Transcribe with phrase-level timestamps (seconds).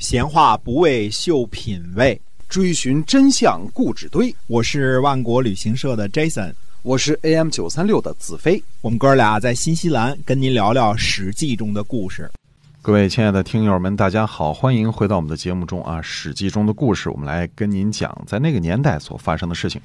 [0.00, 2.18] 闲话不为秀品味，
[2.48, 4.34] 追寻真相故纸堆。
[4.46, 8.60] 我是万国旅行社的 Jason，我是 AM 九三六的子飞。
[8.80, 12.30] 我们哥俩在新西兰跟您聊聊《史记》中的故事。
[12.80, 19.78] 各位亲爱的听友们，大家好，欢迎回到我们的节目中啊，《史记》中的故事，我们来跟您讲在那个年代所发生的事情。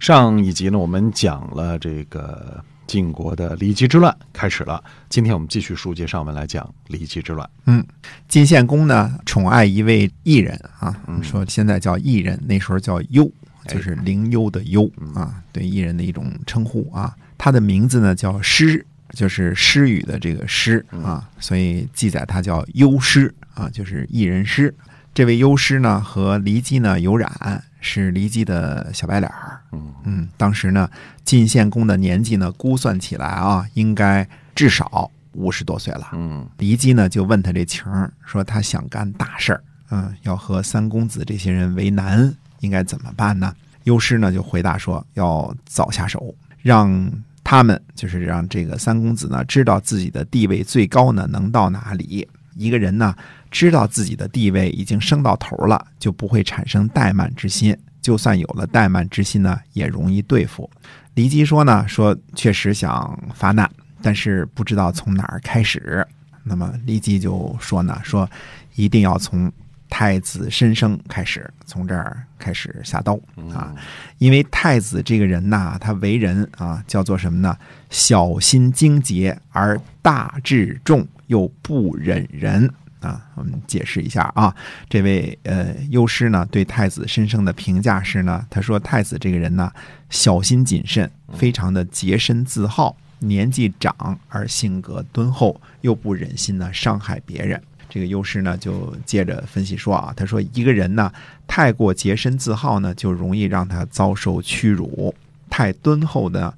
[0.00, 2.60] 上一集呢，我们讲了这个。
[2.90, 4.82] 晋国的骊姬之乱开始了。
[5.08, 7.48] 今天我们继续书接上文来讲骊姬之乱。
[7.66, 7.86] 嗯，
[8.26, 13.30] 晋献公呢宠爱一位异人啊，说现在叫异人，那时候叫幽，
[13.68, 17.14] 就是灵幽的幽啊，对异人的一种称呼啊。
[17.38, 24.74] 他的名字呢叫师，就是诗语的这个诗啊，所以记载他叫幽师啊，就是异人师。
[25.12, 27.62] 这位优师呢和骊姬呢有染。
[27.82, 30.86] 是骊姬的小白脸儿，嗯嗯，当时呢，
[31.24, 42.30] 晋献公的年纪呢，估算起来啊，应该至少五十多岁了，嗯，骊姬呢就问他这情儿，说他想干大事儿，嗯，要和三公子这些人为难，
[42.60, 43.50] 应该怎么办呢？
[43.84, 47.10] 优师呢就回答说，要早下手，让
[47.42, 53.14] 他们就是让这个三公子呢知道自己的地位最高呢能到哪里，一个人呢。
[53.50, 57.76] 知道自己的地位已经升到头了，就不会产生怠慢之心。
[58.00, 60.70] 就算有了怠慢之心呢，也容易对付。
[61.16, 63.68] 骊姬说呢，说确实想发难，
[64.00, 66.06] 但是不知道从哪儿开始。
[66.44, 68.30] 那么骊姬就说呢，说
[68.76, 69.50] 一定要从
[69.88, 73.18] 太子申生开始，从这儿开始下刀
[73.52, 73.74] 啊。
[74.18, 77.58] 因为太子这个人呐，他为人啊，叫做什么呢？
[77.90, 82.68] 小心精节而大智重，又不忍人。
[83.00, 84.54] 啊，我们解释一下啊，
[84.86, 89.72] 这位呃优师呢对太子申生的评价是呢，他说太子这个人呢
[90.10, 97.58] 小心谨慎，非常的洁身自好，年纪长而性格敦厚，又不忍心呢伤害别人。
[97.88, 101.10] 这个优师呢就接着分析说啊，他说一个人呢
[101.46, 105.10] 太过洁身自好呢，就容易让他遭受屈辱；
[105.48, 106.52] 太敦厚的。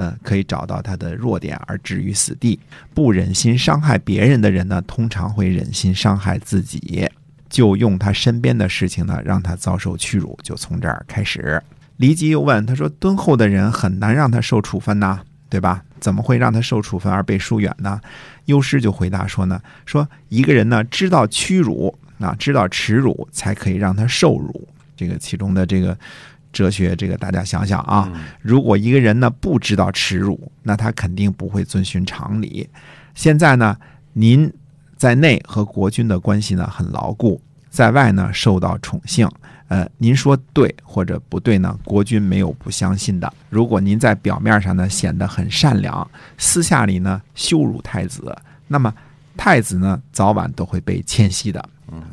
[0.00, 2.58] 嗯，可以找到他的弱点而置于死地。
[2.94, 7.04] 不忍心伤害别人的人呢，通常会忍心伤害自己，
[7.50, 10.38] 就用他身边的事情呢，让他遭受屈辱。
[10.44, 11.60] 就从这儿开始。
[11.96, 15.20] 离姬又问他说：“敦厚的人很难让他受处分呐，
[15.50, 15.82] 对吧？
[15.98, 18.00] 怎么会让他受处分而被疏远呢？”
[18.46, 24.68] 优师就回答说呢：“说一个人呢，知道屈辱啊，知道耻辱，才可以让他受辱。
[24.96, 25.98] 这个其中的这个。”
[26.52, 28.10] 哲学，这个大家想想啊，
[28.40, 32.68] 如果一个人呢不知道耻辱，那他肯定不会遵循常理。
[33.14, 33.76] 现在呢，
[34.12, 34.52] 您
[34.96, 39.28] 在内和国君的关系呢很牢固，在外呢受到宠幸。
[39.68, 41.78] 呃，您说对或者不对呢？
[41.84, 43.30] 国君没有不相信的。
[43.50, 48.34] 如果您在表面上呢显得很善良，私下里呢羞辱太子，
[48.66, 48.92] 那么
[49.36, 51.60] 太子呢早晚都会被迁徙的。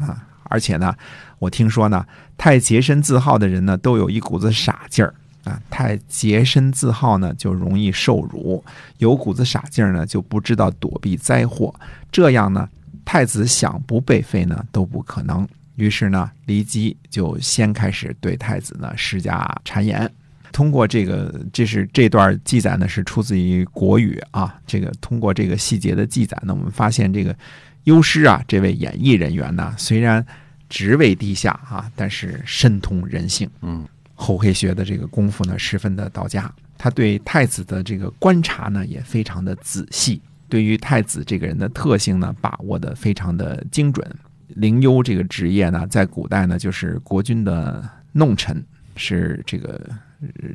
[0.01, 0.95] 啊，而且呢。
[1.38, 2.03] 我听说呢，
[2.38, 5.13] 太洁身自好的人呢，都有一股子傻劲儿
[5.44, 5.61] 啊。
[5.69, 8.63] 太洁身自好呢，就容易受辱；
[9.00, 11.75] 有股子傻劲儿呢，就不知道躲避灾祸。
[12.09, 12.67] 这样呢，
[13.03, 15.47] 太子想不被废呢，都不可能。
[15.75, 20.09] 于是呢，骊姬就先开始对太子呢施加谗言。
[20.55, 24.57] 通过这个，这是这段记载呢，是出自于《国语》啊。
[24.66, 27.35] 这个通过这个细节的记载呢，我们发现这个
[27.83, 30.25] 优师啊，这位演艺人员呢，虽然。
[30.67, 36.51] 职位低下啊，但是深通人性，嗯，厚黑学的这个功夫呢，十分的到家。
[36.75, 44.05] 他对太子的这个观察呢，也非常的仔细，对于太子这个人的特性呢，把握的非常的精准。
[44.47, 48.61] 灵优这个职业呢，在古代呢，就是国君的弄臣，
[48.95, 49.79] 是这个。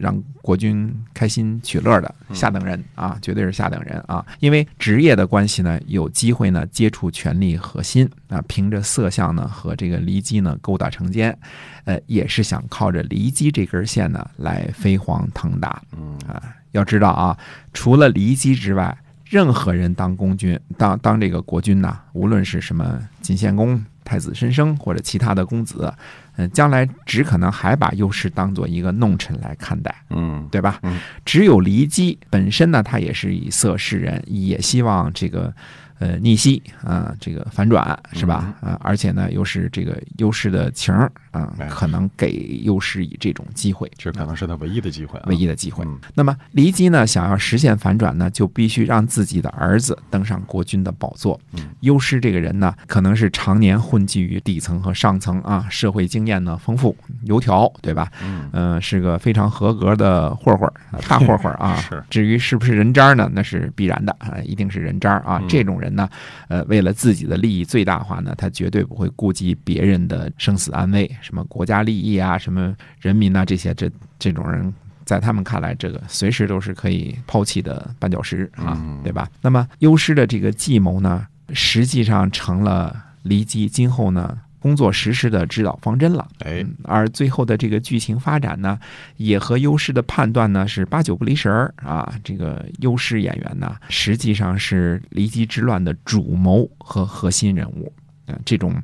[0.00, 4.24] 让国君开心取乐的下等人啊，绝对是下等人啊！
[4.40, 11.38] 因为职业的关系呢，有机会呢接触权力核心啊，凭着色相呢和这个骊姬呢勾搭成奸，
[11.84, 15.80] 呃，也是想靠着骊姬这根线呢来飞黄腾达。
[15.92, 17.38] 嗯啊，要知道啊，
[17.72, 23.80] 除了骊姬之外，任何人当公君、当当这个国君呐，无论是什么晋献公。
[24.10, 25.92] 太子申生或者其他的公子，
[26.34, 30.80] 嗯，将来只可能还把优势当做一个弄臣来看待，嗯，对吧？
[30.82, 35.54] 嗯，只有骊姬本身呢，他也是以色示人，也希望这个。
[36.00, 37.84] 呃，逆袭啊，这个反转
[38.14, 38.54] 是吧？
[38.62, 45.84] 啊，而且呢，又是这个优势的情儿啊，可能给优师以这种机会，这可能是他唯一的机会，唯一的机会。
[46.14, 51.40] 那么，骊姬呢，想要实现反转呢，就必须让自己的儿子登上国君的宝座。
[51.80, 56.94] 优师这个人呢，可能是常年混迹于底层和上层啊，社会经验呢丰富，
[57.24, 58.12] 油条对吧？
[58.52, 60.70] 嗯，是个非常合格的混混
[61.08, 61.76] 大混混啊。
[61.88, 62.02] 是。
[62.10, 63.30] 至于是不是人渣呢？
[63.32, 65.42] 那是必然的啊，一定是人渣啊。
[65.48, 65.70] 这种。
[65.80, 66.06] 人呢，
[66.48, 74.72] 呃，为了自己的利益最大化呢，他绝对不会顾及别人的生死安危，什么国家利益啊，什么人民呐、这些，这这种人。
[75.06, 79.28] 在他们看来，这个随时都是可以抛弃的绊脚石啊，嗯对吧？
[79.42, 82.94] 那么优师的这个计谋呢，实际上成了
[83.24, 86.28] 骊姬今后呢工作实施的指导方针了。
[86.44, 88.78] 哎，嗯而最后的这个剧情发展呢，
[89.16, 92.14] 也和优师的判断呢是八九不离十儿啊。
[92.22, 97.92] 这个优师演员呢，实际上是骊姬之乱的主谋和核心人物
[98.26, 98.80] 啊、这种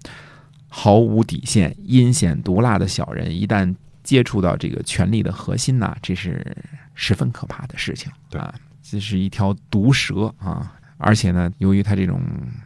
[0.69, 6.57] 毫无底线、阴险毒辣的小人，一旦接触到这个权力的核心呐，这是
[6.95, 8.55] 十分可怕的事情对啊。
[8.89, 10.73] 这是一条毒蛇啊！
[10.97, 12.21] 而且呢，由于他这种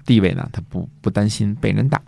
[0.05, 2.00] 地位呢，他不不担心被人打。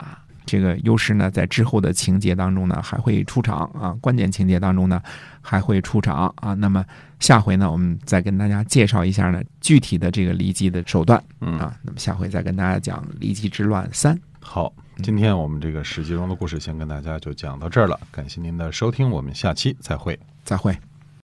[0.45, 5.01] 这个优势呢，在之后的情节当中呢，还会出场啊，关键情节当中呢，
[5.41, 6.53] 还会出场啊。
[6.53, 6.85] 那么
[7.21, 11.75] 下回呢，我们再跟大家介绍一下呢，具体的这个离姬的手段嗯，啊。
[11.83, 14.15] 那么下回再跟大家讲《离姬之乱三》。
[14.43, 14.73] 好，
[15.03, 20.19] 今天我们这个《史记》中的故事先跟大家就讲到这儿了，感谢您的收听，我们下期再会。
[20.45, 20.77] 再会。